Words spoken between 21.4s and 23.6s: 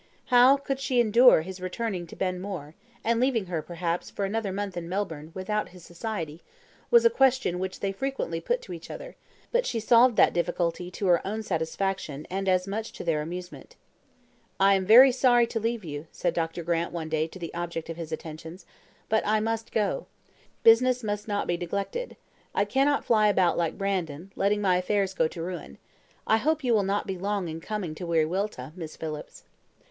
be neglected. I cannot be flying about